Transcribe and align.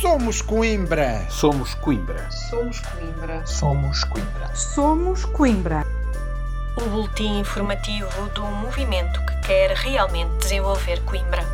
Somos 0.00 0.40
Coimbra. 0.40 1.26
Somos 1.28 1.74
Coimbra. 1.74 2.30
Somos 2.30 2.80
Coimbra. 2.80 3.46
Somos 3.46 4.04
Coimbra. 4.04 4.56
Somos 4.56 5.24
Coimbra. 5.26 5.86
O 6.80 6.88
boletim 6.88 7.40
informativo 7.40 8.08
do 8.34 8.40
movimento 8.46 9.20
que 9.26 9.46
quer 9.46 9.72
realmente 9.72 10.38
desenvolver 10.38 11.04
Coimbra. 11.04 11.44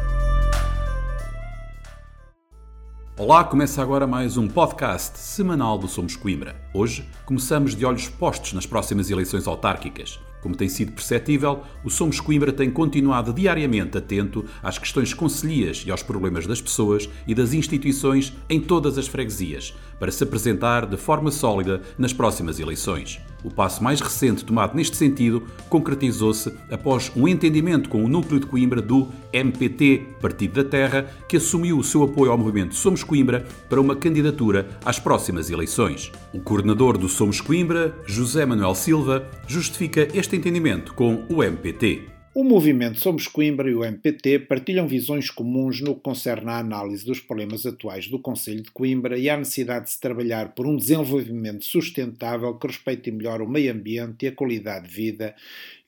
Olá, 3.19 3.43
começa 3.43 3.83
agora 3.83 4.07
mais 4.07 4.37
um 4.37 4.47
podcast 4.47 5.19
semanal 5.19 5.77
do 5.77 5.89
Somos 5.89 6.15
Coimbra. 6.15 6.55
Hoje 6.73 7.05
começamos 7.25 7.75
de 7.75 7.85
olhos 7.85 8.09
postos 8.09 8.53
nas 8.53 8.65
próximas 8.65 9.11
eleições 9.11 9.49
autárquicas. 9.49 10.21
Como 10.41 10.57
tem 10.57 10.69
sido 10.69 10.93
perceptível, 10.93 11.63
o 11.83 11.91
Somos 11.91 12.21
Coimbra 12.21 12.53
tem 12.53 12.71
continuado 12.71 13.33
diariamente 13.33 13.99
atento 13.99 14.45
às 14.63 14.79
questões 14.79 15.13
concelhias 15.13 15.83
e 15.87 15.91
aos 15.91 16.03
problemas 16.03 16.47
das 16.47 16.61
pessoas 16.61 17.09
e 17.27 17.35
das 17.35 17.53
instituições 17.53 18.33
em 18.49 18.61
todas 18.61 18.99
as 18.99 19.09
freguesias, 19.09 19.75
para 19.99 20.13
se 20.13 20.23
apresentar 20.23 20.87
de 20.87 20.97
forma 20.97 21.31
sólida 21.31 21.83
nas 21.99 22.13
próximas 22.13 22.61
eleições. 22.61 23.21
O 23.45 23.51
passo 23.51 23.83
mais 23.83 24.01
recente 24.01 24.45
tomado 24.45 24.75
neste 24.75 24.97
sentido 24.97 25.43
concretizou-se 25.69 26.53
após 26.71 27.13
um 27.15 27.29
entendimento 27.29 27.89
com 27.89 28.05
o 28.05 28.09
núcleo 28.09 28.41
de 28.41 28.47
Coimbra 28.47 28.83
do 28.83 29.09
MPT, 29.33 30.15
Partido 30.21 30.63
da 30.63 30.69
Terra, 30.69 31.07
que 31.29 31.37
assumiu 31.37 31.79
o 31.79 31.85
seu 31.85 32.03
apoio 32.03 32.33
ao 32.33 32.39
movimento 32.39 32.75
Somos 32.75 33.05
Coimbra 33.05 33.47
para 33.69 33.81
uma 33.81 33.95
candidatura 33.95 34.69
às 34.85 34.99
próximas 34.99 35.51
eleições. 35.51 36.11
O 36.33 36.41
coordenador 36.41 36.99
do 36.99 37.09
Somos 37.09 37.41
Coimbra, 37.41 37.95
José 38.07 38.45
Manuel 38.45 38.75
Silva, 38.75 39.29
justifica 39.47 40.09
este 40.13 40.37
entendimento 40.37 40.95
com 40.95 41.25
o 41.29 41.43
MPT. 41.43 42.16
O 42.39 42.45
movimento 42.45 43.01
Somos 43.01 43.27
Coimbra 43.27 43.71
e 43.71 43.75
o 43.75 43.83
MPT 43.83 44.41
partilham 44.41 44.87
visões 44.87 45.31
comuns 45.31 45.81
no 45.81 45.95
que 45.95 46.03
concerne 46.03 46.51
à 46.51 46.59
análise 46.59 47.03
dos 47.03 47.19
problemas 47.19 47.65
atuais 47.65 48.09
do 48.09 48.19
Conselho 48.19 48.61
de 48.61 48.71
Coimbra 48.71 49.19
e 49.19 49.31
à 49.31 49.39
necessidade 49.39 49.87
de 49.87 49.93
se 49.93 50.01
trabalhar 50.03 50.55
por 50.55 50.67
um 50.67 50.77
desenvolvimento 50.77 51.65
sustentável 51.65 52.55
que 52.59 52.67
respeite 52.67 53.11
melhor 53.11 53.41
o 53.41 53.49
meio 53.49 53.73
ambiente 53.73 54.27
e 54.27 54.29
a 54.29 54.33
qualidade 54.33 54.87
de 54.87 54.95
vida 54.95 55.35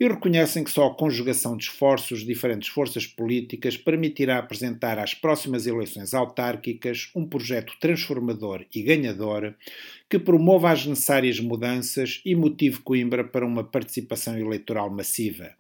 e 0.01 0.09
reconhecem 0.09 0.65
que 0.65 0.71
só 0.71 0.87
a 0.87 0.95
conjugação 0.95 1.55
de 1.55 1.65
esforços 1.65 2.21
de 2.21 2.27
diferentes 2.29 2.71
forças 2.71 3.07
políticas 3.07 3.77
permitirá 3.77 4.39
apresentar 4.39 4.99
às 4.99 5.13
próximas 5.13 5.67
eleições 5.67 6.15
autárquicas 6.15 7.11
um 7.15 7.27
projeto 7.27 7.75
transformador 7.79 8.65
e 8.75 8.81
ganhador 8.81 9.53
que 10.09 10.19
promova 10.19 10.71
as 10.71 10.87
necessárias 10.87 11.41
mudanças 11.41 12.23
e 12.25 12.35
motive 12.35 12.81
Coimbra 12.81 13.23
para 13.23 13.45
uma 13.45 13.65
participação 13.65 14.39
eleitoral 14.39 14.89
massiva. 14.89 15.59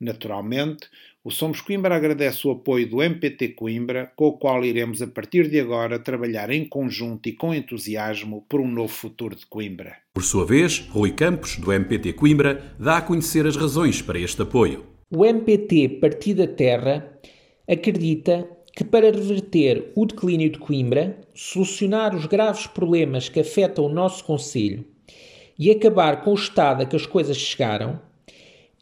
Naturalmente, 0.00 0.88
o 1.22 1.30
Somos 1.30 1.60
Coimbra 1.60 1.94
agradece 1.94 2.48
o 2.48 2.52
apoio 2.52 2.88
do 2.88 3.02
MPT 3.02 3.48
Coimbra, 3.48 4.10
com 4.16 4.28
o 4.28 4.38
qual 4.38 4.64
iremos 4.64 5.02
a 5.02 5.06
partir 5.06 5.48
de 5.50 5.60
agora 5.60 5.98
trabalhar 5.98 6.48
em 6.48 6.64
conjunto 6.64 7.28
e 7.28 7.32
com 7.32 7.54
entusiasmo 7.54 8.46
por 8.48 8.60
um 8.60 8.70
novo 8.70 8.92
futuro 8.92 9.36
de 9.36 9.44
Coimbra. 9.44 9.98
Por 10.14 10.22
sua 10.22 10.46
vez, 10.46 10.78
Rui 10.90 11.12
Campos, 11.12 11.56
do 11.58 11.70
MPT 11.70 12.14
Coimbra, 12.14 12.74
dá 12.78 12.96
a 12.96 13.02
conhecer 13.02 13.46
as 13.46 13.56
razões 13.56 14.00
para 14.00 14.18
este 14.18 14.40
apoio. 14.40 14.86
O 15.10 15.26
MPT 15.26 16.00
Partido 16.00 16.46
da 16.46 16.52
Terra 16.52 17.20
acredita 17.68 18.48
que 18.74 18.84
para 18.84 19.10
reverter 19.10 19.92
o 19.94 20.06
declínio 20.06 20.48
de 20.48 20.58
Coimbra, 20.58 21.20
solucionar 21.34 22.14
os 22.14 22.24
graves 22.24 22.66
problemas 22.66 23.28
que 23.28 23.40
afetam 23.40 23.84
o 23.84 23.92
nosso 23.92 24.24
Conselho 24.24 24.86
e 25.58 25.70
acabar 25.70 26.22
com 26.22 26.30
o 26.30 26.34
estado 26.34 26.82
a 26.82 26.86
que 26.86 26.96
as 26.96 27.04
coisas 27.04 27.36
chegaram, 27.36 28.00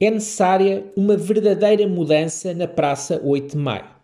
é 0.00 0.10
necessária 0.12 0.84
uma 0.94 1.16
verdadeira 1.16 1.86
mudança 1.88 2.54
na 2.54 2.68
Praça 2.68 3.20
8 3.24 3.56
de 3.56 3.56
Maio. 3.56 3.98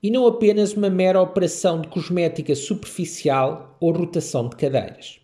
E 0.00 0.12
não 0.12 0.28
apenas 0.28 0.74
uma 0.74 0.88
mera 0.88 1.20
operação 1.20 1.80
de 1.80 1.88
cosmética 1.88 2.54
superficial 2.54 3.76
ou 3.80 3.90
rotação 3.90 4.48
de 4.48 4.54
cadeiras. 4.54 5.18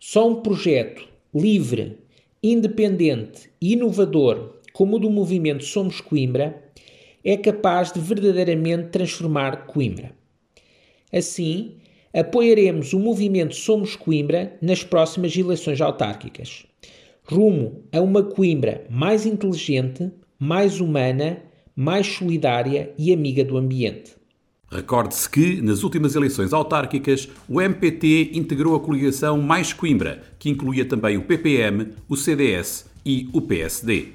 Só 0.00 0.26
um 0.26 0.36
projeto 0.36 1.06
livre, 1.34 1.98
independente 2.42 3.50
e 3.60 3.74
inovador, 3.74 4.54
como 4.72 4.96
o 4.96 4.98
do 4.98 5.10
movimento 5.10 5.62
Somos 5.62 6.00
Coimbra, 6.00 6.62
é 7.22 7.36
capaz 7.36 7.92
de 7.92 8.00
verdadeiramente 8.00 8.88
transformar 8.88 9.66
Coimbra. 9.66 10.16
Assim, 11.12 11.76
apoiaremos 12.14 12.94
o 12.94 12.98
movimento 12.98 13.54
Somos 13.54 13.94
Coimbra 13.94 14.56
nas 14.62 14.82
próximas 14.82 15.36
eleições 15.36 15.82
autárquicas 15.82 16.66
rumo 17.24 17.84
a 17.92 18.00
uma 18.00 18.22
Coimbra 18.22 18.86
mais 18.90 19.26
inteligente, 19.26 20.10
mais 20.38 20.80
humana, 20.80 21.42
mais 21.74 22.06
solidária 22.06 22.92
e 22.98 23.12
amiga 23.12 23.44
do 23.44 23.56
ambiente. 23.56 24.14
Recorde-se 24.70 25.28
que, 25.28 25.60
nas 25.60 25.82
últimas 25.82 26.14
eleições 26.14 26.52
autárquicas, 26.52 27.28
o 27.46 27.60
MPT 27.60 28.30
integrou 28.32 28.74
a 28.74 28.80
coligação 28.80 29.40
Mais 29.40 29.72
Coimbra, 29.72 30.22
que 30.38 30.48
incluía 30.48 30.86
também 30.86 31.18
o 31.18 31.22
PPM, 31.22 31.88
o 32.08 32.16
CDS 32.16 32.86
e 33.04 33.28
o 33.34 33.42
PSD. 33.42 34.08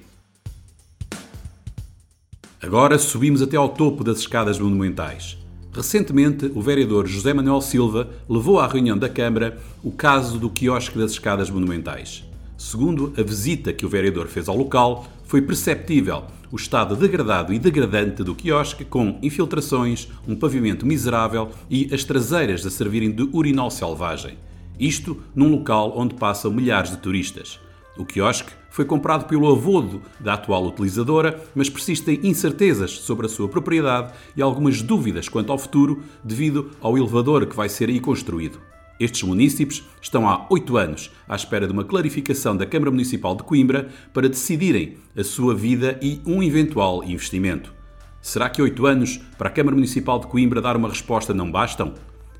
Agora 2.59 2.97
subimos 2.97 3.43
até 3.43 3.55
ao 3.55 3.69
topo 3.69 4.03
das 4.03 4.17
escadas 4.17 4.59
monumentais. 4.59 5.37
Recentemente, 5.71 6.51
o 6.55 6.59
vereador 6.59 7.05
José 7.05 7.35
Manuel 7.35 7.61
Silva 7.61 8.09
levou 8.27 8.59
à 8.59 8.65
reunião 8.65 8.97
da 8.97 9.07
Câmara 9.07 9.59
o 9.83 9.91
caso 9.91 10.39
do 10.39 10.49
quiosque 10.49 10.97
das 10.97 11.11
escadas 11.11 11.51
monumentais. 11.51 12.25
Segundo 12.57 13.13
a 13.15 13.21
visita 13.21 13.71
que 13.71 13.85
o 13.85 13.89
vereador 13.89 14.27
fez 14.27 14.49
ao 14.49 14.57
local, 14.57 15.05
foi 15.23 15.43
perceptível 15.43 16.23
o 16.51 16.55
estado 16.55 16.95
degradado 16.95 17.53
e 17.53 17.59
degradante 17.59 18.23
do 18.23 18.33
quiosque, 18.33 18.83
com 18.83 19.19
infiltrações, 19.21 20.07
um 20.27 20.35
pavimento 20.35 20.85
miserável 20.85 21.51
e 21.69 21.93
as 21.93 22.03
traseiras 22.03 22.65
a 22.65 22.71
servirem 22.71 23.11
de 23.11 23.23
urinol 23.31 23.69
selvagem. 23.69 24.37
Isto 24.79 25.21
num 25.35 25.49
local 25.49 25.93
onde 25.95 26.15
passam 26.15 26.51
milhares 26.51 26.91
de 26.91 26.97
turistas. 26.97 27.59
O 27.97 28.05
quiosque 28.05 28.51
foi 28.69 28.85
comprado 28.85 29.27
pelo 29.27 29.51
avô 29.51 29.83
da 30.19 30.33
atual 30.33 30.65
utilizadora, 30.67 31.43
mas 31.53 31.69
persistem 31.69 32.19
incertezas 32.23 32.91
sobre 32.91 33.25
a 33.25 33.29
sua 33.29 33.47
propriedade 33.47 34.13
e 34.35 34.41
algumas 34.41 34.81
dúvidas 34.81 35.27
quanto 35.27 35.51
ao 35.51 35.57
futuro 35.57 36.01
devido 36.23 36.71
ao 36.79 36.97
elevador 36.97 37.45
que 37.45 37.55
vai 37.55 37.69
ser 37.69 37.89
aí 37.89 37.99
construído. 37.99 38.59
Estes 38.99 39.21
municípios 39.23 39.83
estão 40.01 40.27
há 40.27 40.47
oito 40.49 40.75
anos 40.75 41.11
à 41.27 41.35
espera 41.35 41.67
de 41.67 41.73
uma 41.73 41.83
clarificação 41.83 42.57
da 42.57 42.65
Câmara 42.65 42.89
Municipal 42.89 43.35
de 43.35 43.43
Coimbra 43.43 43.89
para 44.11 44.27
decidirem 44.27 44.97
a 45.15 45.23
sua 45.23 45.53
vida 45.53 45.99
e 46.01 46.19
um 46.25 46.41
eventual 46.41 47.03
investimento. 47.03 47.73
Será 48.21 48.49
que 48.49 48.61
oito 48.61 48.85
anos 48.87 49.17
para 49.37 49.49
a 49.49 49.51
Câmara 49.51 49.75
Municipal 49.75 50.19
de 50.19 50.27
Coimbra 50.27 50.61
dar 50.61 50.75
uma 50.75 50.89
resposta 50.89 51.33
não 51.33 51.51
bastam? 51.51 51.93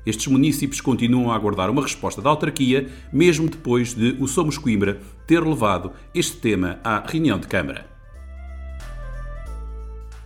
Estes 0.04 0.26
municípios 0.26 0.80
continuam 0.80 1.30
a 1.30 1.36
aguardar 1.36 1.70
uma 1.70 1.82
resposta 1.82 2.20
da 2.20 2.30
autarquia, 2.30 2.88
mesmo 3.12 3.48
depois 3.48 3.94
de 3.94 4.16
o 4.18 4.26
Somos 4.26 4.58
Coimbra 4.58 5.00
ter 5.26 5.40
levado 5.40 5.92
este 6.14 6.38
tema 6.38 6.80
à 6.82 7.04
reunião 7.06 7.38
de 7.38 7.46
Câmara. 7.46 7.97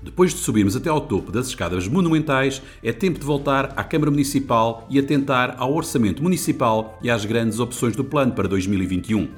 Depois 0.02 0.32
de 0.32 0.40
subirmos 0.40 0.74
até 0.74 0.90
ao 0.90 1.00
topo 1.00 1.30
das 1.30 1.46
escadas 1.46 1.86
monumentais, 1.86 2.60
é 2.82 2.92
tempo 2.92 3.20
de 3.20 3.24
voltar 3.24 3.72
à 3.76 3.84
Câmara 3.84 4.10
Municipal 4.10 4.84
e 4.90 4.98
atentar 4.98 5.54
ao 5.58 5.72
orçamento 5.72 6.20
municipal 6.20 6.98
e 7.00 7.08
às 7.08 7.24
grandes 7.24 7.60
opções 7.60 7.94
do 7.94 8.02
plano 8.02 8.32
para 8.32 8.48
2021. 8.48 9.28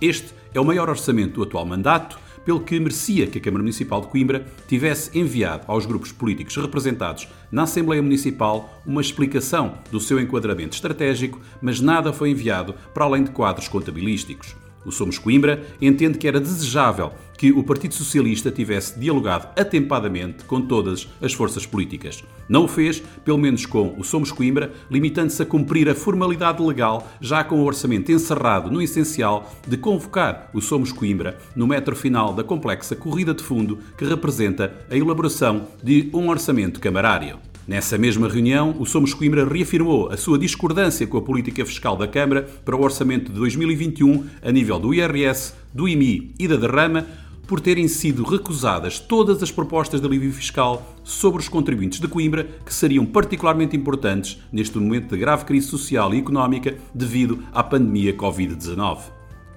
Este 0.00 0.32
é 0.54 0.58
o 0.58 0.64
maior 0.64 0.88
orçamento 0.88 1.34
do 1.34 1.42
atual 1.42 1.66
mandato, 1.66 2.18
pelo 2.42 2.60
que 2.60 2.80
merecia 2.80 3.26
que 3.26 3.38
a 3.38 3.40
Câmara 3.40 3.62
Municipal 3.62 4.00
de 4.00 4.06
Coimbra 4.06 4.46
tivesse 4.66 5.18
enviado 5.18 5.64
aos 5.66 5.84
grupos 5.84 6.10
políticos 6.10 6.56
representados 6.56 7.28
na 7.52 7.64
Assembleia 7.64 8.02
Municipal 8.02 8.82
uma 8.86 9.02
explicação 9.02 9.78
do 9.90 10.00
seu 10.00 10.18
enquadramento 10.18 10.74
estratégico, 10.74 11.40
mas 11.60 11.80
nada 11.80 12.14
foi 12.14 12.30
enviado 12.30 12.74
para 12.94 13.04
além 13.04 13.24
de 13.24 13.30
quadros 13.30 13.68
contabilísticos. 13.68 14.63
O 14.84 14.92
Somos 14.92 15.18
Coimbra 15.18 15.64
entende 15.80 16.18
que 16.18 16.28
era 16.28 16.40
desejável 16.40 17.12
que 17.36 17.52
o 17.52 17.64
Partido 17.64 17.94
Socialista 17.94 18.50
tivesse 18.50 18.98
dialogado 18.98 19.48
atempadamente 19.58 20.44
com 20.44 20.60
todas 20.60 21.08
as 21.20 21.32
forças 21.32 21.66
políticas. 21.66 22.22
Não 22.48 22.64
o 22.64 22.68
fez, 22.68 23.02
pelo 23.24 23.38
menos 23.38 23.66
com 23.66 23.94
o 23.98 24.04
Somos 24.04 24.30
Coimbra, 24.30 24.72
limitando-se 24.90 25.42
a 25.42 25.46
cumprir 25.46 25.88
a 25.88 25.94
formalidade 25.94 26.62
legal, 26.62 27.10
já 27.20 27.42
com 27.42 27.60
o 27.60 27.64
orçamento 27.64 28.12
encerrado 28.12 28.70
no 28.70 28.80
essencial 28.80 29.52
de 29.66 29.76
convocar 29.76 30.50
o 30.52 30.60
Somos 30.60 30.92
Coimbra 30.92 31.38
no 31.56 31.66
metro 31.66 31.96
final 31.96 32.32
da 32.32 32.44
complexa 32.44 32.94
corrida 32.94 33.34
de 33.34 33.42
fundo 33.42 33.78
que 33.96 34.04
representa 34.04 34.72
a 34.90 34.96
elaboração 34.96 35.68
de 35.82 36.10
um 36.12 36.28
orçamento 36.28 36.80
camarário. 36.80 37.38
Nessa 37.66 37.96
mesma 37.96 38.28
reunião, 38.28 38.76
o 38.78 38.84
Somos 38.84 39.14
Coimbra 39.14 39.48
reafirmou 39.48 40.10
a 40.10 40.18
sua 40.18 40.38
discordância 40.38 41.06
com 41.06 41.16
a 41.16 41.22
política 41.22 41.64
fiscal 41.64 41.96
da 41.96 42.06
Câmara 42.06 42.42
para 42.62 42.76
o 42.76 42.82
orçamento 42.82 43.32
de 43.32 43.38
2021 43.38 44.26
a 44.42 44.52
nível 44.52 44.78
do 44.78 44.92
IRS, 44.92 45.54
do 45.72 45.88
IMI 45.88 46.34
e 46.38 46.46
da 46.46 46.56
derrama, 46.56 47.06
por 47.46 47.60
terem 47.60 47.88
sido 47.88 48.22
recusadas 48.22 48.98
todas 48.98 49.42
as 49.42 49.50
propostas 49.50 49.98
de 49.98 50.06
alívio 50.06 50.32
fiscal 50.32 50.94
sobre 51.02 51.40
os 51.40 51.48
contribuintes 51.48 52.00
de 52.00 52.08
Coimbra, 52.08 52.46
que 52.64 52.72
seriam 52.72 53.06
particularmente 53.06 53.74
importantes 53.74 54.38
neste 54.52 54.78
momento 54.78 55.08
de 55.08 55.18
grave 55.18 55.46
crise 55.46 55.66
social 55.66 56.12
e 56.14 56.18
económica 56.18 56.76
devido 56.94 57.42
à 57.52 57.62
pandemia 57.62 58.14
Covid-19. 58.14 58.98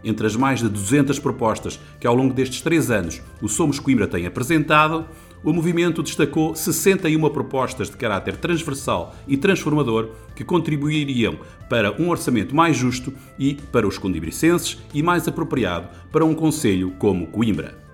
Entre 0.04 0.26
as 0.26 0.36
mais 0.36 0.60
de 0.60 0.70
200 0.70 1.20
propostas 1.20 1.78
que 2.00 2.08
ao 2.08 2.16
longo 2.16 2.34
destes 2.34 2.62
três 2.62 2.90
anos 2.90 3.22
o 3.42 3.50
Somos 3.50 3.80
Coimbra 3.80 4.08
tem 4.08 4.26
apresentado, 4.26 5.06
o 5.44 5.54
movimento 5.54 6.04
destacou 6.04 6.56
61 6.56 7.30
propostas 7.30 7.90
de 7.90 7.98
caráter 7.98 8.38
transversal 8.38 9.16
e 9.28 9.38
transformador 9.38 10.10
que 10.36 10.44
contribuiriam 10.44 11.38
para 11.70 11.92
um 12.02 12.10
orçamento 12.10 12.56
mais 12.56 12.76
justo 12.76 13.14
e, 13.38 13.56
para 13.72 13.88
os 13.88 13.98
condibricenses, 13.98 14.78
e 14.94 15.04
mais 15.04 15.28
apropriado 15.28 15.90
para 16.12 16.26
um 16.26 16.34
conselho 16.34 16.92
como 16.98 17.28
Coimbra. 17.28 17.88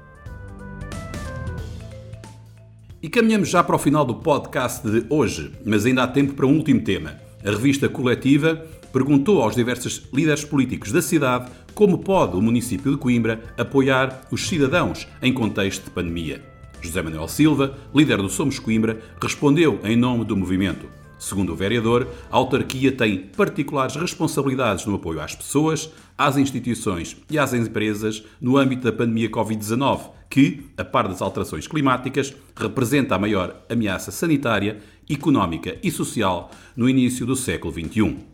E 3.02 3.10
caminhamos 3.10 3.50
já 3.50 3.62
para 3.62 3.76
o 3.76 3.80
final 3.80 4.06
do 4.06 4.16
podcast 4.16 4.90
de 4.90 5.06
hoje, 5.10 5.52
mas 5.66 5.86
ainda 5.86 6.04
há 6.04 6.08
tempo 6.08 6.34
para 6.34 6.48
um 6.48 6.56
último 6.56 6.82
tema. 6.82 7.18
A 7.46 7.50
revista 7.50 7.90
Coletiva 7.90 8.66
perguntou 8.94 9.42
aos 9.42 9.56
diversos 9.56 10.08
líderes 10.14 10.46
políticos 10.46 10.92
da 10.92 11.02
cidade 11.02 11.52
como 11.74 11.98
pode 11.98 12.38
o 12.38 12.42
município 12.42 12.92
de 12.92 12.98
Coimbra 12.98 13.44
apoiar 13.58 14.22
os 14.32 14.48
cidadãos 14.48 15.06
em 15.22 15.34
contexto 15.34 15.86
de 15.86 15.90
pandemia. 15.90 16.53
José 16.84 17.02
Manuel 17.02 17.28
Silva, 17.30 17.78
líder 17.96 18.18
do 18.18 18.30
Somos 18.30 18.60
Coimbra, 18.60 19.02
respondeu 19.22 19.80
em 19.84 19.96
nome 19.96 20.26
do 20.26 20.36
movimento. 20.36 20.86
Segundo 21.18 21.54
o 21.54 21.56
vereador, 21.56 22.10
a 22.30 22.36
autarquia 22.36 22.92
tem 22.92 23.18
particulares 23.18 23.96
responsabilidades 23.96 24.86
no 24.86 24.96
apoio 24.96 25.22
às 25.22 25.34
pessoas, 25.34 25.90
às 26.18 26.36
instituições 26.36 27.16
e 27.30 27.40
às 27.40 27.54
empresas 27.54 28.24
no 28.42 28.58
âmbito 28.58 28.84
da 28.84 28.92
pandemia 28.92 29.32
Covid-19, 29.32 30.10
que, 30.30 30.66
a 30.78 30.84
par 30.84 31.08
das 31.08 31.22
alterações 31.22 31.66
climáticas, 31.66 32.36
representa 32.54 33.16
a 33.16 33.20
maior 33.20 33.64
ameaça 33.70 34.12
sanitária, 34.12 34.80
económica 35.10 35.78
e 35.82 35.90
social 35.90 36.52
no 36.76 36.90
início 36.90 37.26
do 37.26 37.36
século 37.36 37.74
XXI. 37.74 38.33